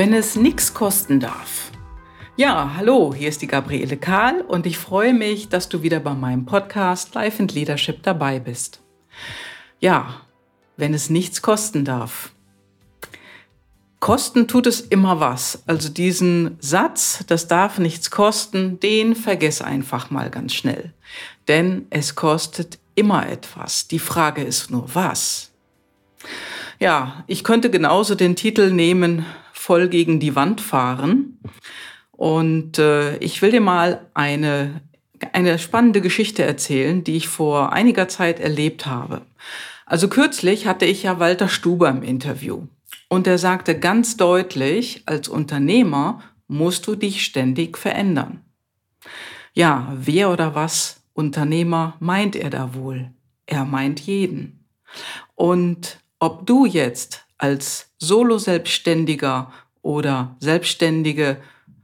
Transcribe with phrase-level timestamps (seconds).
[0.00, 1.72] wenn es nichts kosten darf.
[2.34, 6.14] Ja, hallo, hier ist die Gabriele Kahl und ich freue mich, dass du wieder bei
[6.14, 8.80] meinem Podcast Life and Leadership dabei bist.
[9.78, 10.22] Ja,
[10.78, 12.32] wenn es nichts kosten darf.
[13.98, 15.64] Kosten tut es immer was.
[15.66, 20.94] Also diesen Satz, das darf nichts kosten, den vergess einfach mal ganz schnell.
[21.46, 23.86] Denn es kostet immer etwas.
[23.86, 25.50] Die Frage ist nur was.
[26.78, 29.26] Ja, ich könnte genauso den Titel nehmen,
[29.60, 31.38] voll gegen die Wand fahren.
[32.12, 34.80] Und äh, ich will dir mal eine,
[35.32, 39.20] eine spannende Geschichte erzählen, die ich vor einiger Zeit erlebt habe.
[39.84, 42.68] Also kürzlich hatte ich ja Walter Stuber im Interview.
[43.08, 48.40] Und er sagte ganz deutlich, als Unternehmer musst du dich ständig verändern.
[49.52, 53.10] Ja, wer oder was Unternehmer meint er da wohl?
[53.44, 54.64] Er meint jeden.
[55.34, 61.36] Und ob du jetzt als Solo-Selbstständiger oder selbstständige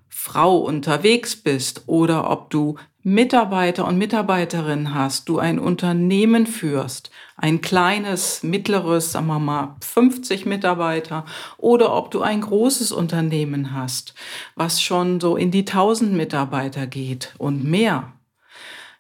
[0.09, 2.77] Frau unterwegs bist oder ob du
[3.09, 10.45] Mitarbeiter und Mitarbeiterinnen hast, du ein Unternehmen führst, ein kleines, mittleres, sagen wir mal 50
[10.45, 11.25] Mitarbeiter
[11.57, 14.15] oder ob du ein großes Unternehmen hast,
[14.57, 18.13] was schon so in die 1000 Mitarbeiter geht und mehr.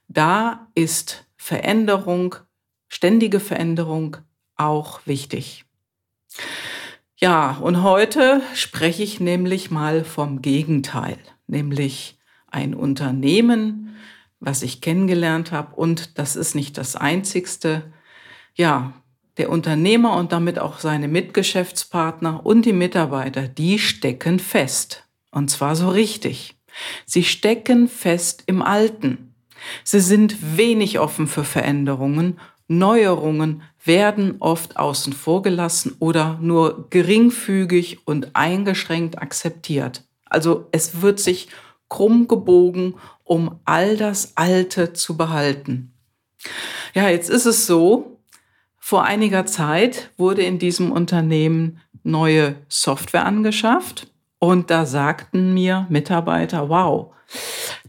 [0.07, 2.37] Da ist Veränderung,
[2.87, 4.19] ständige Veränderung
[4.55, 5.65] auch wichtig.
[7.19, 13.97] Ja, und heute spreche ich nämlich mal vom Gegenteil, nämlich ein Unternehmen,
[14.39, 17.91] was ich kennengelernt habe und das ist nicht das einzigste.
[18.55, 18.93] Ja,
[19.39, 25.05] der Unternehmer und damit auch seine Mitgeschäftspartner und die Mitarbeiter, die stecken fest.
[25.31, 26.55] Und zwar so richtig.
[27.07, 29.35] Sie stecken fest im Alten.
[29.85, 38.07] Sie sind wenig offen für Veränderungen Neuerungen werden oft außen vor gelassen oder nur geringfügig
[38.07, 40.05] und eingeschränkt akzeptiert.
[40.25, 41.49] Also es wird sich
[41.89, 42.95] krumm gebogen,
[43.25, 45.93] um all das Alte zu behalten.
[46.95, 48.21] Ja, jetzt ist es so,
[48.79, 54.09] vor einiger Zeit wurde in diesem Unternehmen neue Software angeschafft
[54.39, 57.13] und da sagten mir Mitarbeiter, wow,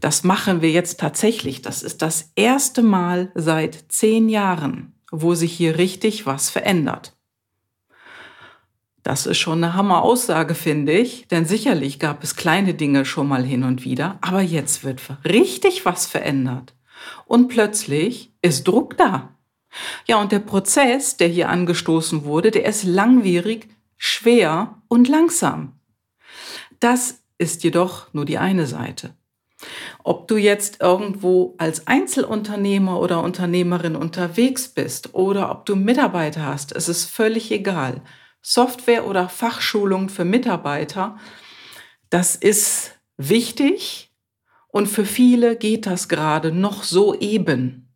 [0.00, 1.62] das machen wir jetzt tatsächlich.
[1.62, 7.16] Das ist das erste Mal seit zehn Jahren, wo sich hier richtig was verändert.
[9.02, 13.42] Das ist schon eine Hammer-Aussage, finde ich, denn sicherlich gab es kleine Dinge schon mal
[13.42, 16.74] hin und wieder, aber jetzt wird richtig was verändert.
[17.24, 19.34] Und plötzlich ist Druck da.
[20.06, 25.78] Ja, und der Prozess, der hier angestoßen wurde, der ist langwierig, schwer und langsam.
[26.80, 29.14] Das ist jedoch nur die eine Seite.
[30.08, 36.74] Ob du jetzt irgendwo als Einzelunternehmer oder Unternehmerin unterwegs bist oder ob du Mitarbeiter hast,
[36.74, 38.00] es ist völlig egal.
[38.40, 41.18] Software oder Fachschulung für Mitarbeiter,
[42.08, 44.10] das ist wichtig
[44.68, 47.94] und für viele geht das gerade noch so eben.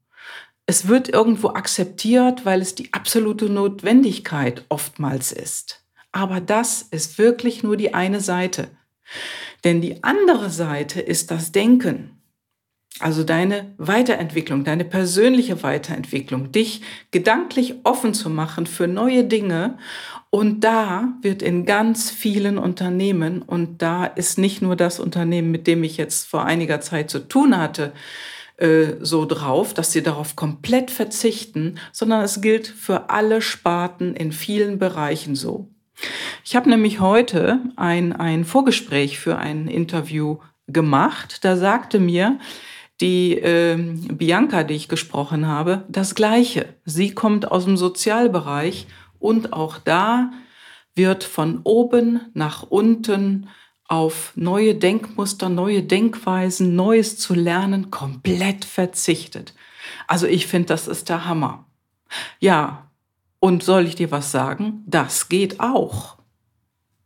[0.67, 5.83] Es wird irgendwo akzeptiert, weil es die absolute Notwendigkeit oftmals ist.
[6.13, 8.69] Aber das ist wirklich nur die eine Seite.
[9.65, 12.23] Denn die andere Seite ist das Denken.
[12.99, 19.79] Also deine Weiterentwicklung, deine persönliche Weiterentwicklung, dich gedanklich offen zu machen für neue Dinge.
[20.31, 25.67] Und da wird in ganz vielen Unternehmen, und da ist nicht nur das Unternehmen, mit
[25.67, 27.93] dem ich jetzt vor einiger Zeit zu tun hatte,
[28.59, 34.33] äh, so drauf, dass sie darauf komplett verzichten, sondern es gilt für alle Sparten in
[34.33, 35.72] vielen Bereichen so.
[36.45, 41.45] Ich habe nämlich heute ein, ein Vorgespräch für ein Interview gemacht.
[41.45, 42.39] Da sagte mir
[43.01, 46.75] die äh, Bianca, die ich gesprochen habe, das Gleiche.
[46.85, 48.87] Sie kommt aus dem Sozialbereich
[49.19, 50.31] und auch da
[50.95, 53.49] wird von oben nach unten
[53.89, 59.55] auf neue Denkmuster, neue Denkweisen, Neues zu lernen, komplett verzichtet.
[60.07, 61.67] Also ich finde, das ist der Hammer.
[62.41, 62.91] Ja,
[63.43, 64.85] und soll ich dir was sagen?
[64.87, 66.17] Das geht auch.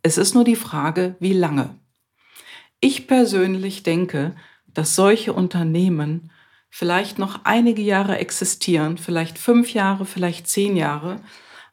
[0.02, 1.74] Es ist nur die Frage, wie lange.
[2.78, 4.36] Ich persönlich denke,
[4.66, 6.30] dass solche Unternehmen
[6.68, 11.22] vielleicht noch einige Jahre existieren, vielleicht fünf Jahre, vielleicht zehn Jahre,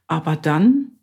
[0.07, 0.93] aber dann,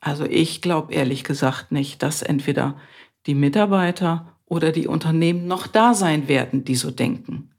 [0.00, 2.80] also ich glaube ehrlich gesagt nicht, dass entweder
[3.26, 7.52] die Mitarbeiter oder die Unternehmen noch da sein werden, die so denken.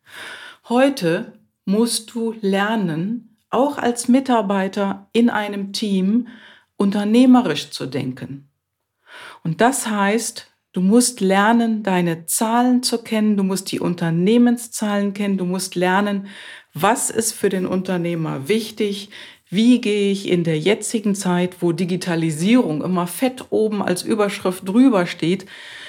[0.68, 6.28] Heute musst du lernen, auch als Mitarbeiter in einem Team
[6.78, 8.50] unternehmerisch zu denken.
[9.44, 15.38] Und das heißt, du musst lernen, deine Zahlen zu kennen, du musst die Unternehmenszahlen kennen,
[15.38, 16.28] du musst lernen,
[16.74, 19.10] was ist für den Unternehmer wichtig,
[19.50, 25.08] wie gehe ich in der jetzigen Zeit, wo Digitalisierung immer fett oben als Überschrift drüber
[25.08, 25.48] steht,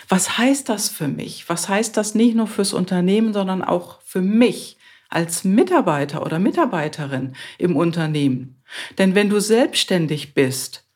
[0.09, 1.49] was heißt das für mich?
[1.49, 4.79] Was heißt das nicht nur fürs Unternehmen, sondern auch für mich
[5.11, 8.63] als Mitarbeiter oder Mitarbeiterin im Unternehmen?
[8.99, 10.87] Denn wenn du selbstständig bist,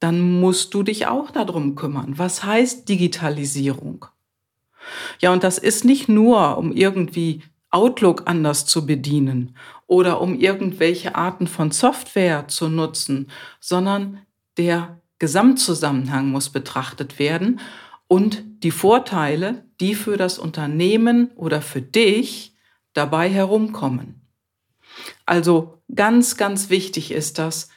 [0.00, 2.18] dann musst du dich auch darum kümmern.
[2.18, 4.06] Was heißt Digitalisierung?
[5.20, 9.56] Ja, und das ist nicht nur, um irgendwie Outlook anders zu bedienen
[9.86, 13.30] oder um irgendwelche Arten von Software zu nutzen,
[13.60, 14.20] sondern
[14.56, 17.60] der Gesamtzusammenhang muss betrachtet werden
[18.06, 22.53] und die Vorteile, die für das Unternehmen oder für dich
[22.94, 24.22] dabei herumkommen.
[25.26, 27.68] Also ganz, ganz wichtig ist das,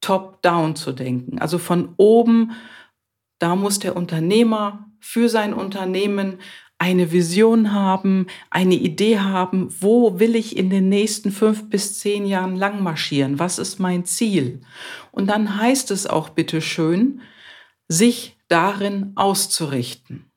[0.00, 1.38] top-down zu denken.
[1.38, 2.52] Also von oben,
[3.38, 6.38] da muss der Unternehmer für sein Unternehmen
[6.78, 12.26] eine Vision haben, eine Idee haben, wo will ich in den nächsten fünf bis zehn
[12.26, 13.38] Jahren lang marschieren?
[13.38, 14.60] Was ist mein Ziel?
[15.10, 17.22] Und dann heißt es auch bitteschön,
[17.88, 20.30] sich darin auszurichten.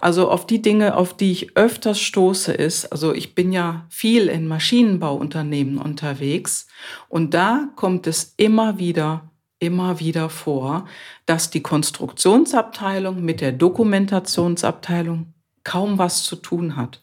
[0.00, 4.26] Also auf die Dinge, auf die ich öfters stoße, ist, also ich bin ja viel
[4.26, 6.66] in Maschinenbauunternehmen unterwegs
[7.08, 9.30] und da kommt es immer wieder
[9.64, 10.86] immer wieder vor,
[11.26, 15.32] dass die Konstruktionsabteilung mit der Dokumentationsabteilung
[15.64, 17.02] kaum was zu tun hat.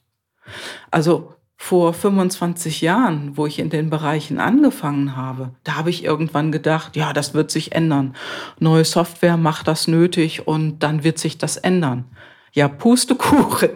[0.91, 6.51] Also vor 25 Jahren, wo ich in den Bereichen angefangen habe, da habe ich irgendwann
[6.51, 8.15] gedacht, ja, das wird sich ändern.
[8.59, 12.05] Neue Software macht das nötig und dann wird sich das ändern.
[12.53, 13.69] Ja, Pustekuchen.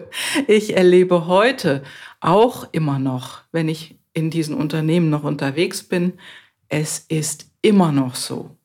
[0.47, 1.81] Ich erlebe heute
[2.19, 6.19] auch immer noch, wenn ich in diesen Unternehmen noch unterwegs bin,
[6.67, 8.57] es ist immer noch so.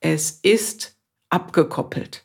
[0.00, 0.96] Es ist
[1.28, 2.24] abgekoppelt.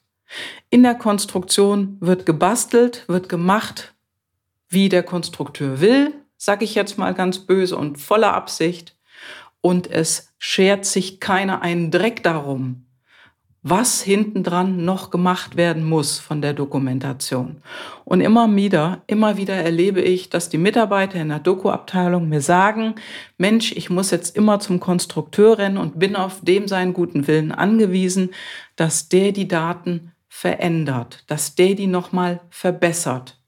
[0.69, 3.93] In der Konstruktion wird gebastelt, wird gemacht,
[4.69, 8.95] wie der Konstrukteur will, sage ich jetzt mal ganz böse und voller Absicht.
[9.59, 12.82] Und es schert sich keiner einen Dreck darum,
[13.63, 17.61] was hintendran noch gemacht werden muss von der Dokumentation.
[18.03, 22.95] Und immer wieder, immer wieder erlebe ich, dass die Mitarbeiter in der Doku-Abteilung mir sagen,
[23.37, 27.53] Mensch, ich muss jetzt immer zum Konstrukteur rennen und bin auf dem seinen guten Willen
[27.53, 28.31] angewiesen,
[28.75, 33.39] dass der die Daten verändert, dass der die nochmal verbessert.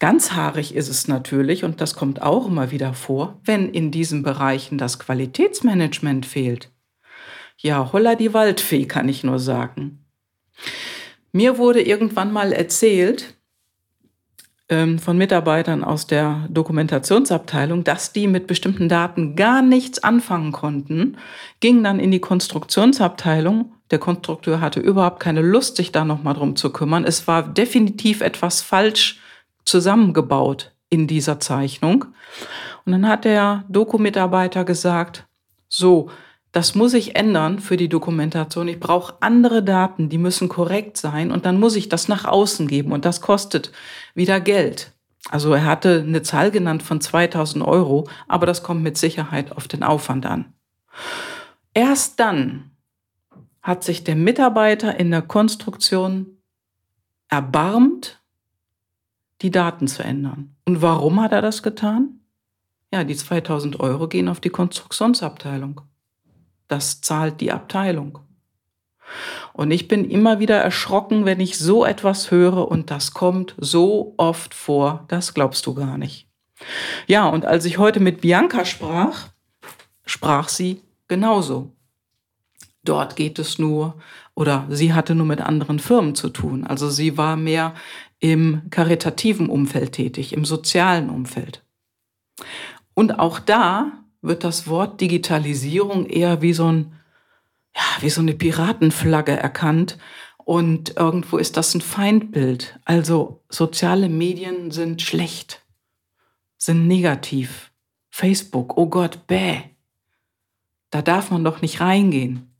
[0.00, 4.22] Ganz haarig ist es natürlich, und das kommt auch immer wieder vor, wenn in diesen
[4.22, 6.70] Bereichen das Qualitätsmanagement fehlt.
[7.60, 10.04] Ja, holla die Waldfee, kann ich nur sagen.
[11.32, 13.34] Mir wurde irgendwann mal erzählt
[14.68, 21.16] ähm, von Mitarbeitern aus der Dokumentationsabteilung, dass die mit bestimmten Daten gar nichts anfangen konnten,
[21.60, 23.72] gingen dann in die Konstruktionsabteilung.
[23.90, 27.04] Der Konstrukteur hatte überhaupt keine Lust, sich da nochmal drum zu kümmern.
[27.04, 29.18] Es war definitiv etwas falsch
[29.64, 32.04] zusammengebaut in dieser Zeichnung.
[32.84, 35.26] Und dann hat der Doku-Mitarbeiter gesagt,
[35.68, 36.10] so,
[36.58, 38.66] das muss ich ändern für die Dokumentation.
[38.66, 42.66] Ich brauche andere Daten, die müssen korrekt sein und dann muss ich das nach außen
[42.66, 43.70] geben und das kostet
[44.16, 44.90] wieder Geld.
[45.30, 49.68] Also er hatte eine Zahl genannt von 2000 Euro, aber das kommt mit Sicherheit auf
[49.68, 50.52] den Aufwand an.
[51.74, 52.72] Erst dann
[53.62, 56.38] hat sich der Mitarbeiter in der Konstruktion
[57.28, 58.20] erbarmt,
[59.42, 60.56] die Daten zu ändern.
[60.64, 62.18] Und warum hat er das getan?
[62.92, 65.82] Ja, die 2000 Euro gehen auf die Konstruktionsabteilung.
[66.68, 68.20] Das zahlt die Abteilung.
[69.52, 74.14] Und ich bin immer wieder erschrocken, wenn ich so etwas höre und das kommt so
[74.18, 76.28] oft vor, das glaubst du gar nicht.
[77.06, 79.28] Ja, und als ich heute mit Bianca sprach,
[80.04, 81.72] sprach sie genauso.
[82.84, 83.96] Dort geht es nur,
[84.34, 86.64] oder sie hatte nur mit anderen Firmen zu tun.
[86.64, 87.74] Also sie war mehr
[88.20, 91.64] im karitativen Umfeld tätig, im sozialen Umfeld.
[92.94, 96.92] Und auch da wird das Wort Digitalisierung eher wie so ein,
[97.74, 99.98] ja, wie so eine Piratenflagge erkannt.
[100.44, 102.78] Und irgendwo ist das ein Feindbild.
[102.84, 105.62] Also soziale Medien sind schlecht,
[106.56, 107.70] sind negativ.
[108.10, 109.60] Facebook, oh Gott, bäh.
[110.90, 112.50] Da darf man doch nicht reingehen.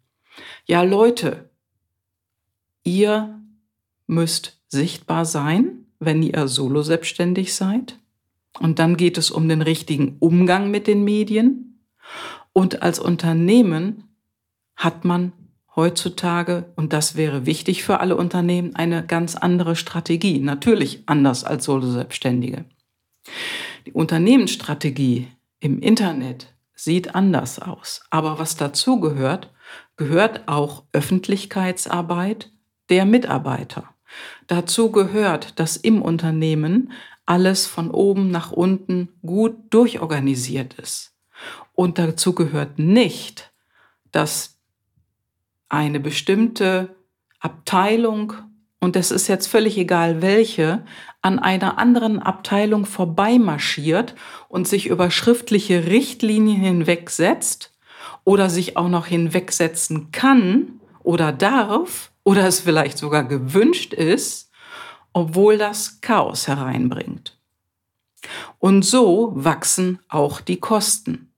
[0.67, 1.49] Ja, Leute,
[2.85, 3.41] ihr
[4.07, 7.99] müsst sichtbar sein, wenn ihr solo selbstständig seid.
[8.61, 11.81] Und dann geht es um den richtigen Umgang mit den Medien.
[12.53, 14.05] Und als Unternehmen
[14.77, 15.33] hat man
[15.77, 20.41] heutzutage, und das wäre wichtig für alle Unternehmen, eine ganz andere Strategie.
[20.41, 22.65] Natürlich anders als Solo-Selbstständige.
[23.87, 25.29] Die Unternehmensstrategie
[25.61, 28.03] im Internet sieht anders aus.
[28.11, 29.53] Aber was dazu gehört,
[29.97, 32.51] gehört auch Öffentlichkeitsarbeit
[32.89, 33.85] der Mitarbeiter.
[34.47, 36.93] Dazu gehört, dass im Unternehmen
[37.29, 41.13] alles von oben nach unten gut durchorganisiert ist.
[41.75, 43.53] Und dazu gehört nicht,
[44.11, 44.59] dass
[45.69, 46.97] eine bestimmte
[47.39, 48.33] Abteilung,
[48.81, 50.85] und es ist jetzt völlig egal welche,
[51.21, 54.15] an einer anderen Abteilung vorbeimarschiert
[54.49, 57.75] und sich über schriftliche Richtlinien hinwegsetzt
[58.25, 64.48] oder sich auch noch hinwegsetzen kann oder darf oder es vielleicht sogar gewünscht ist,
[65.13, 67.39] obwohl das Chaos hereinbringt.
[68.59, 71.33] Und so wachsen auch die Kosten.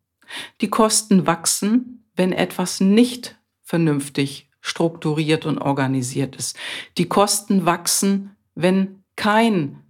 [0.61, 6.57] Die Kosten wachsen, wenn etwas nicht vernünftig strukturiert und organisiert ist.
[6.99, 9.83] Die Kosten wachsen, wenn kein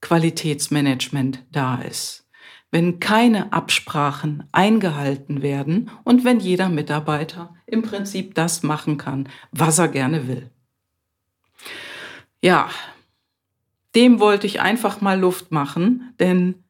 [0.00, 2.28] Qualitätsmanagement da ist,
[2.70, 9.78] wenn keine Absprachen eingehalten werden und wenn jeder Mitarbeiter im Prinzip das machen kann, was
[9.78, 10.50] er gerne will.
[12.40, 12.70] Ja,
[13.94, 16.64] dem wollte ich einfach mal Luft machen, denn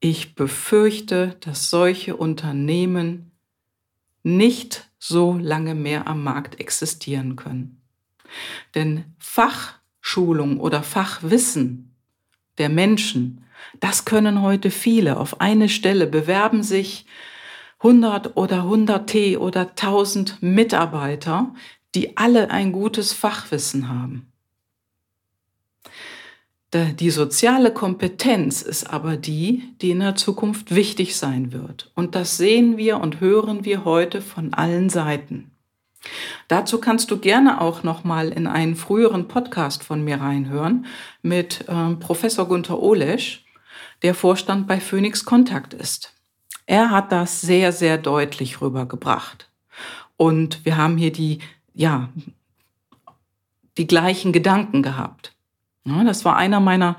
[0.00, 3.32] ich befürchte, dass solche Unternehmen
[4.22, 7.80] nicht so lange mehr am Markt existieren können.
[8.74, 11.94] Denn Fachschulung oder Fachwissen
[12.58, 13.44] der Menschen,
[13.80, 15.18] das können heute viele.
[15.18, 17.06] Auf eine Stelle bewerben sich
[17.80, 21.54] 100 oder 100 T oder 1000 Mitarbeiter,
[21.94, 24.32] die alle ein gutes Fachwissen haben.
[26.74, 31.90] Die soziale Kompetenz ist aber die, die in der Zukunft wichtig sein wird.
[31.94, 35.50] Und das sehen wir und hören wir heute von allen Seiten.
[36.46, 40.86] Dazu kannst du gerne auch noch mal in einen früheren Podcast von mir reinhören
[41.22, 43.44] mit äh, Professor Gunther Olesch,
[44.02, 46.12] der Vorstand bei Phoenix Kontakt ist.
[46.66, 49.50] Er hat das sehr, sehr deutlich rübergebracht.
[50.18, 51.38] Und wir haben hier die,
[51.72, 52.10] ja,
[53.78, 55.32] die gleichen Gedanken gehabt.
[55.84, 56.96] Das war einer meiner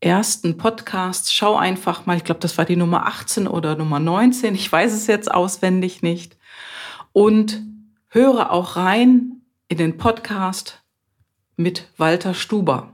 [0.00, 1.32] ersten Podcasts.
[1.32, 4.54] Schau einfach mal, ich glaube, das war die Nummer 18 oder Nummer 19.
[4.54, 6.36] Ich weiß es jetzt auswendig nicht.
[7.12, 7.62] Und
[8.08, 10.82] höre auch rein in den Podcast
[11.56, 12.92] mit Walter Stuber,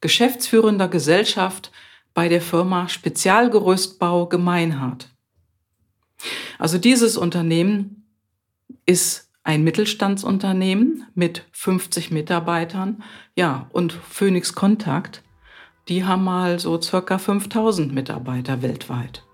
[0.00, 1.70] geschäftsführender Gesellschaft
[2.14, 5.08] bei der Firma Spezialgerüstbau Gemeinhardt.
[6.58, 8.08] Also dieses Unternehmen
[8.86, 13.02] ist ein Mittelstandsunternehmen mit 50 Mitarbeitern.
[13.34, 15.22] Ja, und Phoenix Kontakt,
[15.88, 19.24] die haben mal so circa 5000 Mitarbeiter weltweit.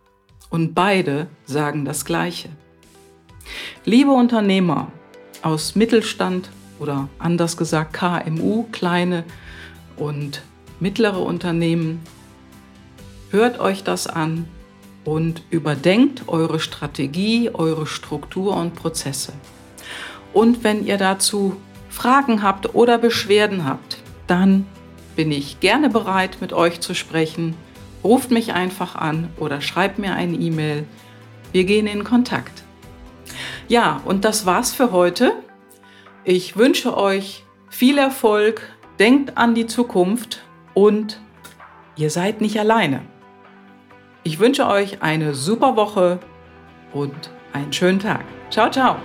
[0.51, 2.49] Und beide sagen das Gleiche.
[3.85, 4.93] Liebe Unternehmer
[5.43, 9.25] aus Mittelstand oder anders gesagt KMU, kleine
[9.97, 10.43] und
[10.79, 11.99] mittlere Unternehmen,
[13.31, 14.47] hört euch das an
[15.05, 19.33] und überdenkt eure Strategie, eure Struktur und Prozesse.
[20.35, 21.57] Und wenn ihr dazu
[21.89, 24.67] Fragen habt oder Beschwerden habt, dann
[25.17, 27.57] bin ich gerne bereit, mit euch zu sprechen.
[28.03, 30.85] Ruft mich einfach an oder schreibt mir eine E-Mail.
[31.53, 32.65] Wir gehen in Kontakt.
[33.69, 35.33] Ja, und das war's für heute.
[36.25, 38.63] Ich wünsche euch viel Erfolg,
[38.99, 40.43] denkt an die Zukunft
[40.75, 41.21] und
[41.97, 43.03] ihr seid nicht alleine.
[44.25, 46.19] Ich wünsche euch eine super Woche
[46.93, 48.25] und einen schönen Tag.
[48.51, 48.97] Ciao, ciao.